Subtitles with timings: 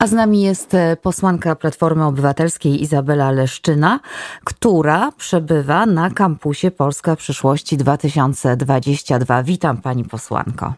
[0.00, 4.00] A z nami jest e, posłanka Platformy Obywatelskiej Izabela Leszczyna,
[4.44, 9.42] która przebywa na kampusie Polska Przyszłości 2022.
[9.42, 10.74] Witam pani posłanko.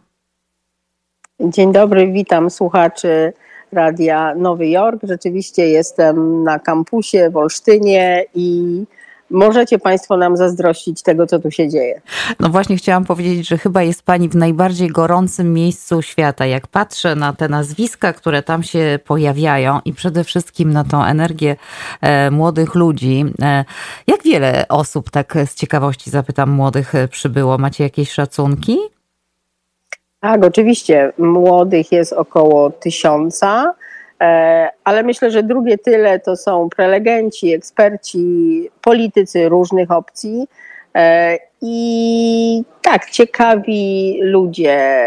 [1.41, 3.33] Dzień dobry, witam słuchaczy
[3.73, 5.01] Radia Nowy Jork.
[5.03, 8.85] Rzeczywiście jestem na kampusie w Olsztynie i
[9.33, 12.01] możecie Państwo nam zazdrościć tego, co tu się dzieje.
[12.41, 16.47] No właśnie chciałam powiedzieć, że chyba jest Pani w najbardziej gorącym miejscu świata.
[16.47, 21.57] Jak patrzę na te nazwiska, które tam się pojawiają i przede wszystkim na tą energię
[22.01, 23.25] e, młodych ludzi.
[23.43, 23.65] E,
[24.07, 27.59] jak wiele osób, tak z ciekawości zapytam, młodych e, przybyło?
[27.59, 28.79] Macie jakieś szacunki?
[30.21, 31.13] Tak, oczywiście.
[31.19, 33.75] Młodych jest około tysiąca.
[34.21, 40.49] E, ale myślę, że drugie tyle to są prelegenci, eksperci, politycy różnych opcji.
[40.95, 45.03] E, I tak, ciekawi ludzie,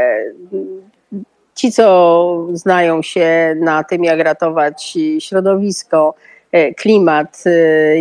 [1.55, 6.15] ci, co znają się na tym, jak ratować środowisko,
[6.51, 7.43] e, klimat,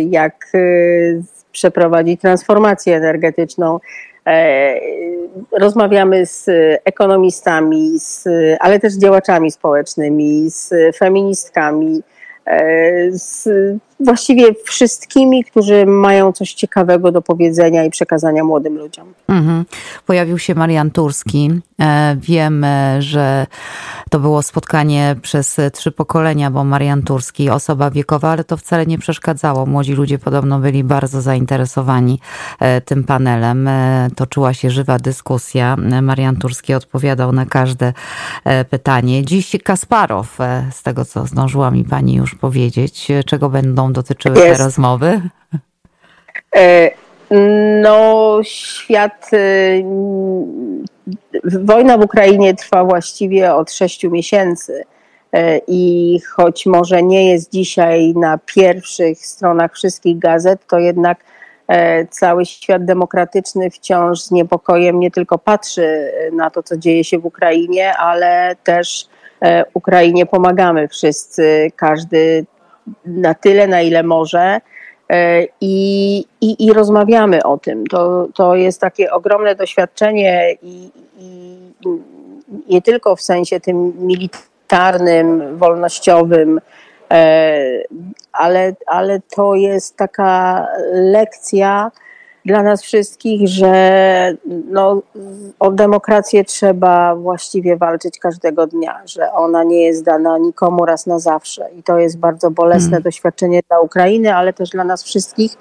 [0.09, 0.51] jak
[1.51, 3.79] przeprowadzić transformację energetyczną,
[5.51, 6.45] rozmawiamy z
[6.85, 8.27] ekonomistami, z,
[8.59, 12.03] ale też działaczami społecznymi, z feministkami,
[12.45, 13.47] E, z
[13.99, 19.13] właściwie wszystkimi, którzy mają coś ciekawego do powiedzenia i przekazania młodym ludziom.
[19.27, 19.65] Mhm.
[20.05, 21.51] Pojawił się Marian Turski.
[21.81, 22.65] E, wiem,
[22.99, 23.47] że
[24.09, 28.97] to było spotkanie przez trzy pokolenia, bo Marian Turski, osoba wiekowa, ale to wcale nie
[28.97, 29.65] przeszkadzało.
[29.65, 32.19] Młodzi ludzie podobno byli bardzo zainteresowani
[32.59, 33.69] e, tym panelem.
[34.15, 35.75] Toczyła się żywa dyskusja.
[36.01, 37.93] Marian Turski odpowiadał na każde
[38.69, 39.25] pytanie.
[39.25, 40.37] Dziś Kasparow,
[40.71, 44.57] z tego co zdążyła mi pani już powiedzieć, czego będą dotyczyły Jest.
[44.57, 45.21] te rozmowy?
[46.55, 46.91] E,
[47.81, 49.29] no, świat.
[49.33, 49.37] E,
[51.43, 54.83] wojna w Ukrainie trwa właściwie od sześciu miesięcy.
[55.33, 61.17] E, I choć może nie jest dzisiaj na pierwszych stronach wszystkich gazet, to jednak
[62.09, 67.25] cały świat demokratyczny wciąż z niepokojem nie tylko patrzy na to, co dzieje się w
[67.25, 69.09] Ukrainie, ale też
[69.41, 72.45] E, Ukrainie pomagamy wszyscy, każdy
[73.05, 74.61] na tyle, na ile może.
[75.09, 77.87] E, I, i, i rozmawiamy o tym.
[77.87, 81.55] To, to jest takie ogromne doświadczenie i, i
[82.69, 86.61] nie tylko w sensie tym militarnym, wolnościowym,
[87.11, 87.83] e,
[88.31, 91.91] ale, ale to jest taka lekcja,
[92.45, 95.01] dla nas wszystkich, że no,
[95.59, 101.19] o demokrację trzeba właściwie walczyć każdego dnia, że ona nie jest dana nikomu raz na
[101.19, 101.69] zawsze.
[101.79, 103.03] I to jest bardzo bolesne hmm.
[103.03, 105.57] doświadczenie dla Ukrainy, ale też dla nas wszystkich.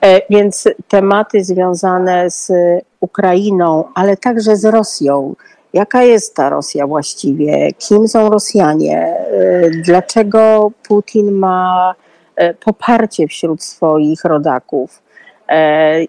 [0.00, 2.52] E, więc tematy związane z
[3.00, 5.34] Ukrainą, ale także z Rosją.
[5.72, 7.72] Jaka jest ta Rosja właściwie?
[7.72, 8.98] Kim są Rosjanie?
[8.98, 11.94] E, dlaczego Putin ma
[12.36, 15.03] e, poparcie wśród swoich rodaków?
[15.48, 16.04] E,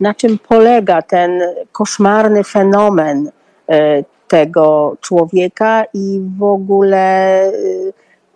[0.00, 1.42] na czym polega ten
[1.72, 3.30] koszmarny fenomen
[3.68, 6.98] e, tego człowieka i w ogóle
[7.46, 7.52] e,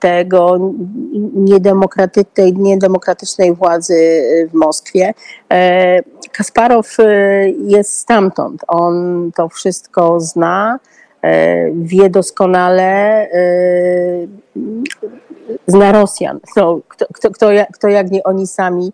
[0.00, 0.72] tego
[1.34, 5.14] niedemokraty, tej niedemokratycznej władzy w Moskwie.
[6.32, 6.96] Kasparow
[7.58, 8.62] jest stamtąd.
[8.68, 10.78] On to wszystko zna,
[11.74, 13.28] wie doskonale,
[15.66, 16.40] zna Rosjan.
[16.56, 18.92] No, kto, kto, kto, kto jak nie oni sami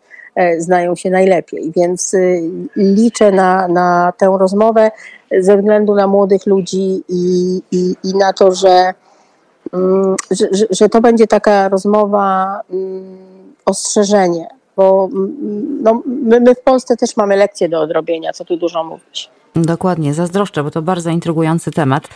[0.58, 1.72] znają się najlepiej.
[1.76, 2.42] Więc y,
[2.76, 4.90] liczę na, na tę rozmowę
[5.38, 8.94] ze względu na młodych ludzi i, i, i na to, że,
[9.72, 13.18] mm, że, że to będzie taka rozmowa, mm,
[13.66, 18.56] ostrzeżenie, bo mm, no, my, my w Polsce też mamy lekcje do odrobienia, co tu
[18.56, 19.30] dużo mówić.
[19.54, 22.08] Dokładnie, zazdroszczę, bo to bardzo intrygujący temat.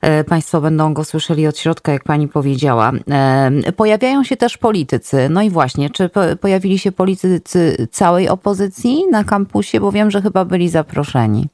[0.00, 2.92] E, państwo będą go słyszeli od środka, jak pani powiedziała.
[3.10, 5.28] E, pojawiają się też politycy.
[5.30, 6.10] No i właśnie, czy
[6.40, 9.80] pojawili się politycy całej opozycji na kampusie?
[9.80, 11.46] Bo wiem, że chyba byli zaproszeni.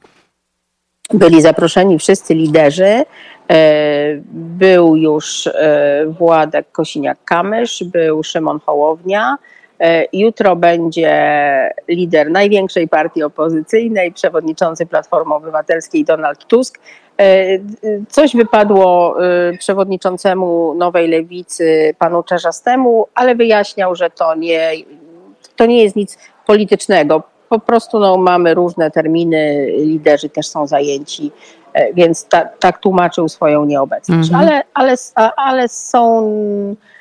[1.14, 3.04] Byli zaproszeni wszyscy liderzy.
[3.50, 3.64] E,
[4.32, 5.48] był już
[6.18, 9.36] Władek Kosiniak-Kamysz, był Szymon Hołownia,
[10.12, 11.10] jutro będzie
[11.88, 16.78] lider największej partii opozycyjnej, przewodniczący Platformy Obywatelskiej Donald Tusk.
[17.20, 17.46] E,
[18.08, 24.72] coś wypadło e, przewodniczącemu Nowej Lewicy, panu Czerzastemu, ale wyjaśniał, że to nie,
[25.56, 27.22] to nie jest nic politycznego.
[27.48, 31.32] Po prostu no, mamy różne terminy, liderzy też są zajęci,
[31.94, 34.30] więc ta, tak tłumaczył swoją nieobecność.
[34.30, 34.48] Mhm.
[34.48, 34.96] Ale, ale,
[35.36, 36.30] ale są
[36.74, 36.93] E,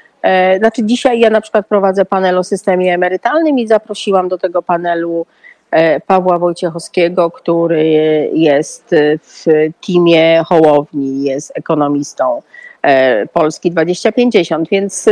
[0.57, 5.25] znaczy dzisiaj ja na przykład prowadzę panel o systemie emerytalnym i zaprosiłam do tego panelu
[5.71, 7.85] e, Pawła Wojciechowskiego, który
[8.33, 9.45] jest w
[9.87, 12.41] teamie Hołowni, jest ekonomistą.
[13.33, 15.09] Polski 2050, więc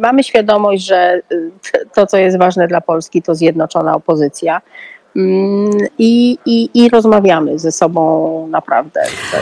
[0.00, 1.20] mamy świadomość, że
[1.94, 4.60] to, co jest ważne dla Polski, to zjednoczona opozycja.
[5.16, 9.00] Mm, I, i, i rozmawiamy ze sobą naprawdę.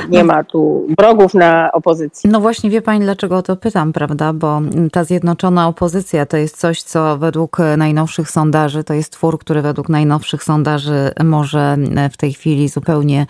[0.09, 2.31] Nie ma tu wrogów na opozycji.
[2.31, 4.33] No właśnie, wie pani, dlaczego o to pytam, prawda?
[4.33, 4.61] Bo
[4.93, 9.89] ta zjednoczona opozycja to jest coś, co według najnowszych sondaży, to jest twór, który według
[9.89, 11.77] najnowszych sondaży może
[12.13, 13.27] w tej chwili zupełnie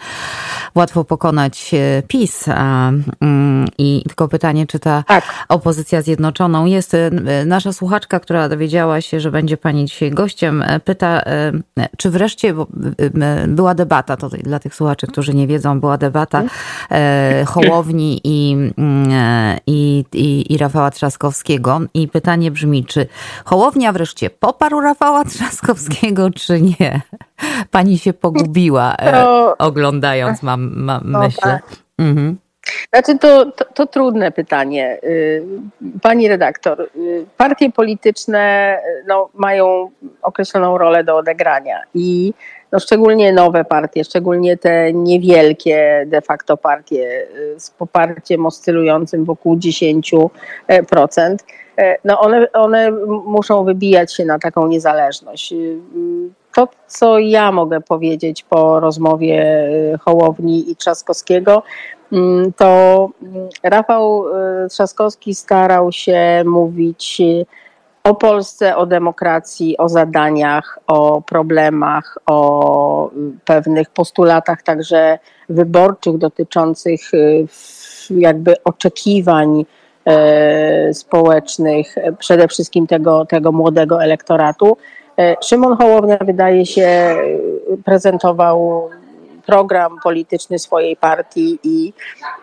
[0.75, 2.49] łatwo pokonać e, PiS.
[2.49, 5.25] Mm, I tylko pytanie, czy ta tak.
[5.49, 6.95] opozycja zjednoczoną jest.
[6.95, 7.11] E,
[7.47, 11.23] nasza słuchaczka, która dowiedziała się, że będzie pani dzisiaj gościem, e, pyta,
[11.97, 12.55] czy wreszcie wreszcie
[13.49, 16.43] była debata, to dla tych słuchaczy, którzy nie wiedzą, była debata
[16.91, 18.57] e, Hołowni i,
[19.13, 21.81] e, i, i, i Rafała Trzaskowskiego.
[21.95, 23.07] I pytanie brzmi, czy
[23.45, 27.01] Hołownia wreszcie poparł Rafała Trzaskowskiego, czy nie?
[27.71, 31.43] Pani się pogubiła, e, oglądając, mam, mam myślę.
[31.43, 31.63] Tak.
[31.99, 32.37] Mhm.
[32.93, 34.99] Znaczy to, to, to, trudne pytanie.
[35.05, 35.43] Y,
[36.03, 39.91] pani redaktor, y, partie polityczne y, no, mają
[40.23, 42.35] określoną rolę do odegrania i
[42.73, 47.27] no, szczególnie nowe partie, szczególnie te niewielkie de facto partie
[47.57, 50.29] z poparciem oscylującym wokół 10%,
[52.05, 52.91] no one, one
[53.27, 55.55] muszą wybijać się na taką niezależność.
[56.55, 59.69] To, co ja mogę powiedzieć po rozmowie
[60.01, 61.63] Hołowni i Trzaskowskiego,
[62.57, 64.25] to mm, Rafał
[64.65, 67.47] y, Trzaskowski starał się mówić y,
[68.05, 73.13] o Polsce, o demokracji, o zadaniach, o problemach, o y,
[73.45, 75.19] pewnych postulatach także
[75.49, 77.01] wyborczych dotyczących
[78.11, 79.65] jakby oczekiwań
[80.93, 84.77] społecznych, przede wszystkim tego, tego młodego elektoratu.
[85.43, 87.17] Szymon Hołownia wydaje się
[87.85, 88.91] prezentował
[89.47, 91.93] program polityczny swojej partii i,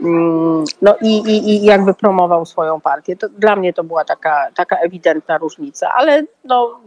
[0.02, 3.16] mm, no i, i, i jakby promował swoją partię.
[3.16, 6.80] To, dla mnie to była taka, taka ewidentna różnica, ale no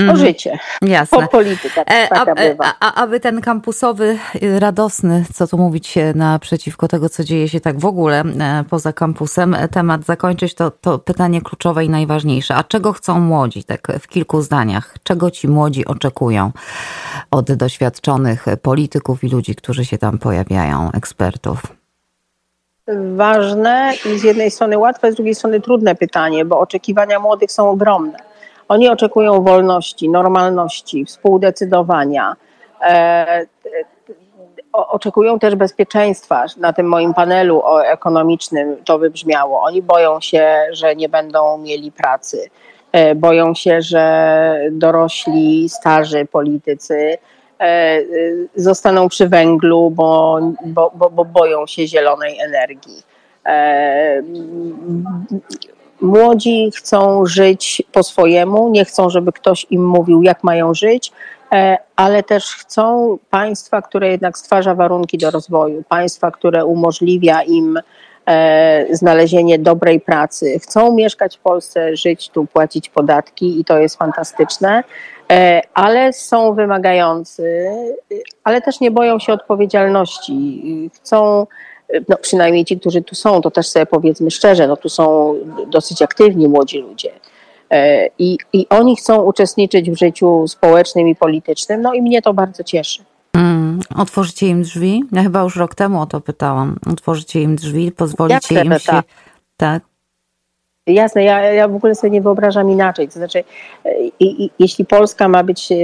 [0.00, 0.18] o mhm.
[0.18, 0.58] życie.
[0.82, 1.18] Jasne.
[1.18, 1.80] O politykę.
[1.86, 2.74] E, taka a, bywa.
[2.80, 7.78] A, aby ten kampusowy, y, radosny, co tu mówić naprzeciwko tego, co dzieje się tak
[7.80, 12.54] w ogóle e, poza kampusem, e, temat zakończyć, to, to pytanie kluczowe i najważniejsze.
[12.54, 13.64] A czego chcą młodzi?
[13.64, 14.94] Tak w kilku zdaniach.
[15.02, 16.52] Czego ci młodzi oczekują
[17.30, 21.62] od doświadczonych polityków i ludzi, którzy się tam pojawiają, ekspertów?
[23.16, 27.70] Ważne i z jednej strony łatwe, z drugiej strony trudne pytanie, bo oczekiwania młodych są
[27.70, 28.29] ogromne
[28.70, 32.36] oni oczekują wolności, normalności, współdecydowania.
[32.82, 33.46] E,
[34.72, 36.44] oczekują też bezpieczeństwa.
[36.56, 39.62] Na tym moim panelu ekonomicznym to wybrzmiało.
[39.62, 42.50] Oni boją się, że nie będą mieli pracy.
[42.92, 47.18] E, boją się, że dorośli, starzy politycy
[47.60, 47.98] e,
[48.56, 53.02] zostaną przy węglu, bo, bo, bo, bo boją się zielonej energii
[56.00, 61.12] Młodzi chcą żyć po swojemu, nie chcą, żeby ktoś im mówił, jak mają żyć,
[61.52, 67.78] e, ale też chcą państwa, które jednak stwarza warunki do rozwoju, państwa, które umożliwia im
[68.26, 70.58] e, znalezienie dobrej pracy.
[70.62, 74.84] Chcą mieszkać w Polsce, żyć tu, płacić podatki i to jest fantastyczne,
[75.30, 77.70] e, ale są wymagający,
[78.44, 80.90] ale też nie boją się odpowiedzialności.
[80.94, 81.46] Chcą
[82.08, 85.34] no przynajmniej ci, którzy tu są, to też sobie powiedzmy szczerze, no tu są
[85.66, 87.10] dosyć aktywni młodzi ludzie.
[87.70, 92.34] E, I, I oni chcą uczestniczyć w życiu społecznym i politycznym, no i mnie to
[92.34, 93.04] bardzo cieszy.
[93.34, 95.04] Mm, otworzycie im drzwi?
[95.12, 96.76] Ja chyba już rok temu o to pytałam.
[96.92, 98.86] Otworzycie im drzwi, pozwolicie im się.
[98.86, 99.04] Tak.
[99.56, 99.82] tak.
[100.86, 103.08] Jasne, ja, ja w ogóle sobie nie wyobrażam inaczej.
[103.08, 103.44] To znaczy,
[104.20, 105.76] i, i, jeśli Polska ma być e,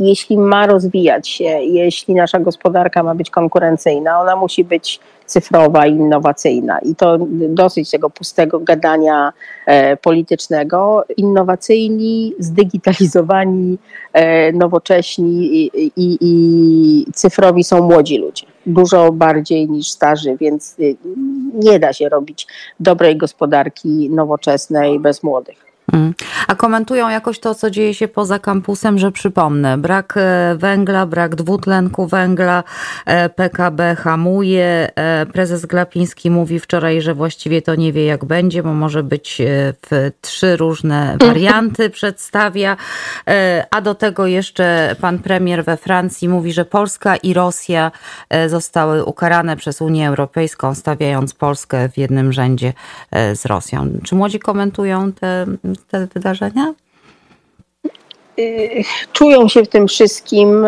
[0.00, 6.78] jeśli ma rozwijać się, jeśli nasza gospodarka ma być konkurencyjna, ona musi być cyfrowa innowacyjna.
[6.78, 9.32] I to dosyć tego pustego gadania
[9.66, 11.04] e, politycznego.
[11.16, 13.78] Innowacyjni, zdigitalizowani,
[14.12, 18.46] e, nowocześni i, i, i cyfrowi są młodzi ludzie.
[18.66, 20.96] Dużo bardziej niż starzy, więc y,
[21.54, 22.46] nie da się robić
[22.80, 25.69] dobrej gospodarki nowoczesnej bez młodych.
[25.92, 26.14] Mm.
[26.48, 31.34] A komentują jakoś to, co dzieje się poza kampusem, że przypomnę, brak e, węgla, brak
[31.34, 32.64] dwutlenku węgla,
[33.06, 34.90] e, PKB hamuje.
[34.96, 39.42] E, prezes Glapiński mówi wczoraj, że właściwie to nie wie, jak będzie, bo może być
[39.90, 42.76] w trzy różne warianty przedstawia.
[43.70, 47.90] A do tego jeszcze pan premier we Francji mówi, że Polska i Rosja
[48.46, 52.72] zostały ukarane przez Unię Europejską, stawiając Polskę w jednym rzędzie
[53.34, 53.88] z Rosją.
[54.04, 55.46] Czy młodzi komentują te
[55.88, 56.74] te wydarzenia?
[59.12, 60.66] czują się w tym wszystkim,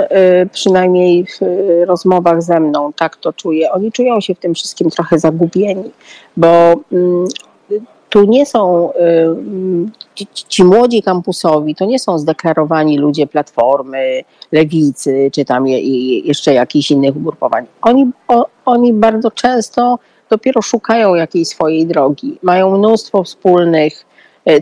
[0.53, 1.39] przynajmniej w
[1.87, 3.73] rozmowach ze mną, tak to czuję.
[3.73, 5.91] Oni czują się w tym wszystkim trochę zagubieni,
[6.37, 7.25] bo mm,
[8.09, 8.91] tu nie są
[10.15, 15.81] ci, ci, młodzi kampusowi, to nie są zdeklarowani ludzie Platformy, Lewicy, czy tam je,
[16.19, 17.67] jeszcze jakichś innych ugrupowań.
[17.83, 19.99] Oni, o, oni bardzo często
[20.31, 22.39] dopiero szukają jakiejś swojej drogi.
[22.43, 24.12] Mają mnóstwo wspólnych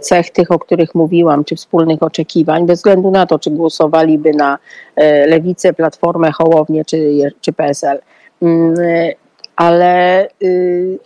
[0.01, 4.59] cech tych, o których mówiłam, czy wspólnych oczekiwań, bez względu na to, czy głosowaliby na
[4.97, 8.01] e, Lewicę, Platformę, Hołownię czy, czy PSL.
[8.43, 9.13] Mm, e,
[9.57, 10.99] ale y,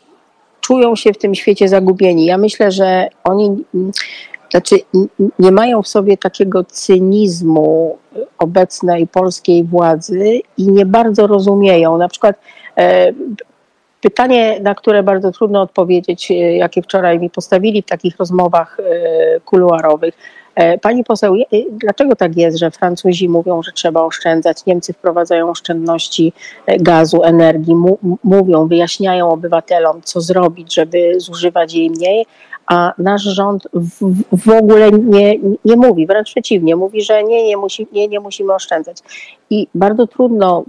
[0.60, 2.26] czują się w tym świecie zagubieni.
[2.26, 3.92] Ja myślę, że oni mm,
[4.50, 4.76] znaczy,
[5.38, 7.98] nie mają w sobie takiego cynizmu
[8.38, 11.98] obecnej polskiej władzy i nie bardzo rozumieją.
[11.98, 12.36] Na przykład
[12.76, 13.12] e,
[14.04, 19.40] pytanie, na które bardzo trudno odpowiedzieć, e, jakie wczoraj mi postawili w takich rozmowach e,
[19.40, 20.14] kuluarowych.
[20.54, 21.34] E, pani poseł,
[21.70, 26.32] dlaczego tak jest, że Francuzi mówią, że trzeba oszczędzać, Niemcy wprowadzają oszczędności
[26.66, 27.74] gazu, energii,
[28.24, 32.26] mówią, wyjaśniają obywatelom, co zrobić, żeby zużywać jej mniej,
[32.66, 37.56] a nasz rząd w, w ogóle nie, nie mówi, wręcz przeciwnie, mówi, że nie, nie,
[37.56, 38.98] musi, nie, nie musimy oszczędzać.
[39.50, 40.64] I bardzo trudno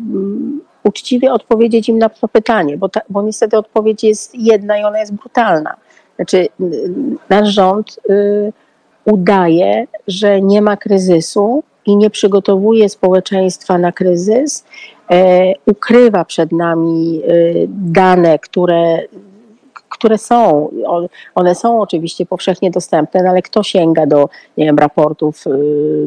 [0.86, 5.00] uczciwie odpowiedzieć im na to pytanie, bo, ta, bo niestety odpowiedź jest jedna i ona
[5.00, 5.76] jest brutalna.
[6.16, 6.48] Znaczy,
[7.30, 8.00] nasz rząd.
[8.10, 8.54] Y,
[9.06, 14.66] udaje, że nie ma kryzysu i nie przygotowuje społeczeństwa na kryzys,
[15.12, 17.32] e, ukrywa przed nami e,
[17.68, 19.00] dane, które
[20.06, 20.70] które są,
[21.36, 25.52] one są oczywiście powszechnie dostępne, no ale kto sięga do nie wiem, raportów y,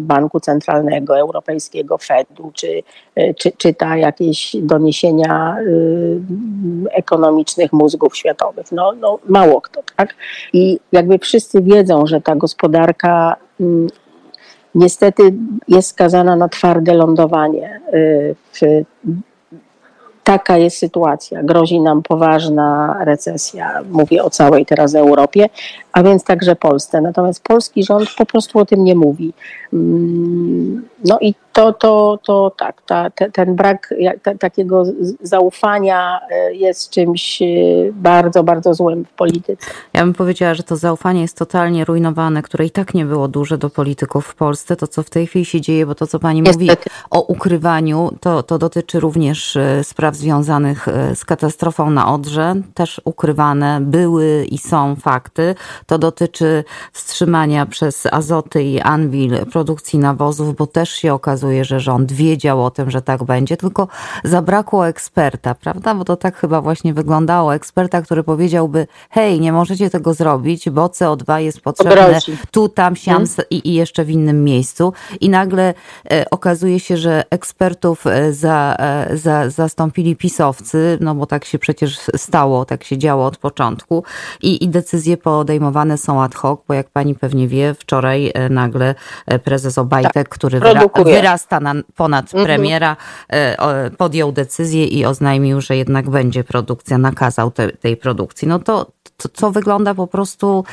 [0.00, 2.82] Banku Centralnego Europejskiego, Fedu, czy,
[3.18, 6.20] y, czy czyta jakieś doniesienia y,
[6.90, 8.72] ekonomicznych mózgów światowych?
[8.72, 10.14] No, no mało kto, tak?
[10.52, 13.88] I jakby wszyscy wiedzą, że ta gospodarka mm,
[14.74, 15.22] niestety
[15.68, 17.80] jest skazana na twarde lądowanie
[18.52, 18.84] w
[20.28, 21.42] taka jest sytuacja.
[21.42, 23.80] Grozi nam poważna recesja.
[23.90, 25.48] Mówię o całej teraz Europie,
[25.98, 27.00] a więc także Polsce.
[27.00, 29.32] Natomiast polski rząd po prostu o tym nie mówi.
[29.72, 33.94] Mm, no i to, to, to tak, ta, ten brak
[34.40, 34.82] takiego
[35.22, 37.46] zaufania e, jest czymś e,
[37.92, 39.66] bardzo, bardzo złym w polityce.
[39.92, 43.58] Ja bym powiedziała, że to zaufanie jest totalnie rujnowane, które i tak nie było duże
[43.58, 44.76] do polityków w Polsce.
[44.76, 46.64] To, co w tej chwili się dzieje, bo to, co pani Niestety.
[46.64, 46.76] mówi
[47.10, 53.78] o ukrywaniu, to, to dotyczy również e, spraw związanych z katastrofą na Odrze, też ukrywane
[53.80, 55.54] były i są fakty.
[55.88, 62.12] To dotyczy wstrzymania przez Azoty i Anvil produkcji nawozów, bo też się okazuje, że rząd
[62.12, 63.88] wiedział o tym, że tak będzie, tylko
[64.24, 65.94] zabrakło eksperta, prawda?
[65.94, 67.54] Bo to tak chyba właśnie wyglądało.
[67.54, 72.18] Eksperta, który powiedziałby, hej, nie możecie tego zrobić, bo CO2 jest potrzebne
[72.50, 73.46] tu, tam, siam hmm?
[73.50, 74.92] i, i, jeszcze w innym miejscu.
[75.20, 75.74] I nagle
[76.10, 81.58] e, okazuje się, że ekspertów e, za, e, za, zastąpili pisowcy, no bo tak się
[81.58, 84.04] przecież stało, tak się działo od początku
[84.42, 88.94] i, i decyzje podejmowane są ad hoc, bo jak pani pewnie wie, wczoraj e, nagle
[89.26, 92.44] e, prezes Obajtek, tak, który wyra wyrasta na ponad mhm.
[92.44, 92.96] premiera,
[93.32, 98.48] e, podjął decyzję i oznajmił, że jednak będzie produkcja, nakazał te, tej produkcji.
[98.48, 100.64] No to, to co wygląda po prostu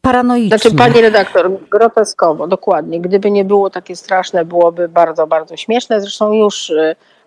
[0.00, 0.58] paranoicznie.
[0.58, 3.00] Znaczy, pani redaktor, groteskowo, dokładnie.
[3.00, 6.00] Gdyby nie było takie straszne, byłoby bardzo, bardzo śmieszne.
[6.00, 6.72] Zresztą już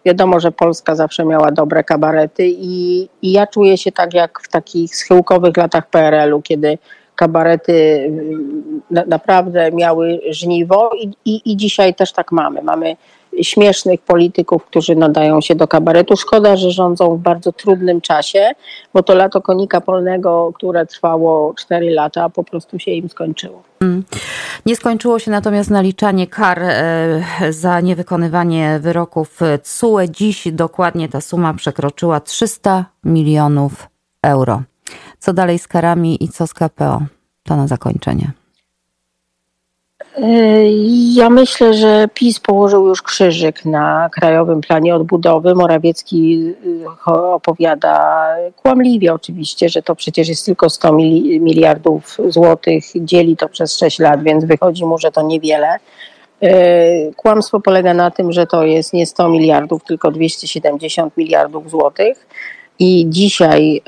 [0.08, 4.48] wiadomo, że Polska zawsze miała dobre kabarety i, i ja czuję się tak jak w
[4.48, 6.78] takich schyłkowych latach PRL-u, kiedy
[7.16, 12.62] kabarety mm, na, naprawdę miały żniwo i, i, i dzisiaj też tak mamy.
[12.62, 12.96] Mamy
[13.42, 16.18] śmiesznych polityków, którzy nadają się do kabaretu.
[16.18, 18.52] Szkoda, że rządzą w bardzo trudnym czasie,
[18.94, 23.64] bo to lato konika polnego, które trwało 4 lata, po prostu się im skończyło.
[23.82, 24.04] Mm.
[24.66, 30.00] Nie skończyło się natomiast naliczanie kar e, za niewykonywanie wyroków CUE.
[30.10, 33.88] Dziś dokładnie ta suma przekroczyła 300 milionów
[34.24, 34.62] euro.
[35.20, 37.02] Co dalej z karami i co z KPO?
[37.44, 38.32] To na zakończenie.
[41.14, 45.56] Ja myślę, że PiS położył już krzyżyk na Krajowym Planie Odbudowy.
[45.56, 53.50] Morawiecki y, opowiada kłamliwie oczywiście, że to przecież jest tylko 100 miliardów złotych, dzieli to
[53.50, 55.76] przez 6 lat, więc wychodzi mu, że to niewiele.
[56.44, 62.28] Y, kłamstwo polega na tym, że to jest nie 100 miliardów, tylko 270 miliardów złotych
[62.80, 63.82] i dzisiaj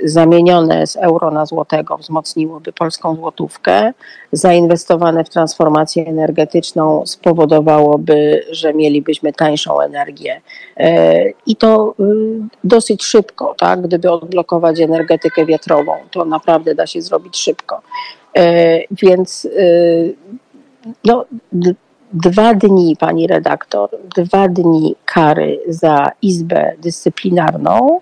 [0.00, 3.92] y, zamienione z euro na złotego wzmocniłoby polską złotówkę,
[4.32, 10.40] zainwestowane w transformację energetyczną spowodowałoby, że mielibyśmy tańszą energię.
[10.80, 12.04] Y, I to y,
[12.64, 13.82] dosyć szybko, tak?
[13.82, 17.80] Gdyby odblokować energetykę wiatrową, to naprawdę da się zrobić szybko.
[18.90, 19.48] Więc
[21.04, 21.24] no,
[22.12, 28.00] dwa dni, pani redaktor, dwa dni kary za izbę dyscyplinarną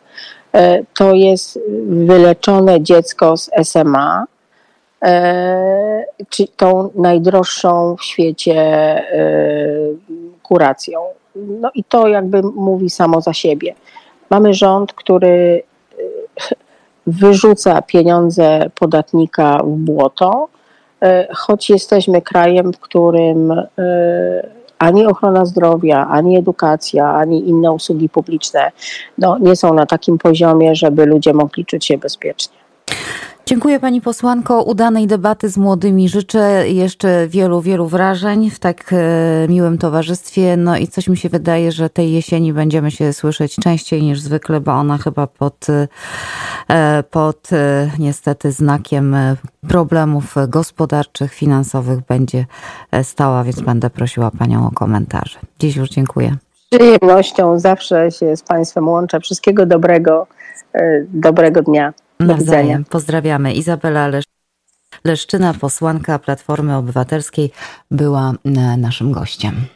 [0.52, 4.24] e, to jest wyleczone dziecko z SMA,
[5.02, 9.04] e, czy tą najdroższą w świecie e,
[10.42, 11.00] kuracją.
[11.36, 13.74] No i to jakby mówi samo za siebie.
[14.30, 15.62] Mamy rząd, który
[17.06, 20.48] wyrzuca pieniądze podatnika w błoto,
[21.34, 23.66] choć jesteśmy krajem, w którym e,
[24.78, 28.72] ani ochrona zdrowia, ani edukacja, ani inne usługi publiczne
[29.18, 32.54] no, nie są na takim poziomie, żeby ludzie mogli czuć się bezpiecznie.
[33.46, 34.62] Dziękuję Pani posłanko.
[34.62, 36.08] Udanej debaty z młodymi.
[36.08, 40.56] Życzę jeszcze wielu, wielu wrażeń w tak e, miłym towarzystwie.
[40.56, 44.60] No i coś mi się wydaje, że tej jesieni będziemy się słyszeć częściej niż zwykle,
[44.60, 45.66] bo ona chyba pod,
[46.68, 49.16] e, pod e, niestety znakiem
[49.68, 52.46] problemów gospodarczych, finansowych będzie
[53.02, 55.38] stała, więc będę prosiła Panią o komentarze.
[55.58, 56.36] Dziś już dziękuję.
[56.54, 59.20] Z przyjemnością zawsze się z Państwem łączę.
[59.20, 60.26] Wszystkiego dobrego,
[61.08, 61.92] dobrego dnia.
[62.20, 62.80] Widzenia.
[62.90, 63.52] Pozdrawiamy.
[63.52, 64.24] Izabela Lesz
[65.04, 67.50] Leszczyna, posłanka Platformy Obywatelskiej,
[67.90, 69.66] była e, naszym gościem.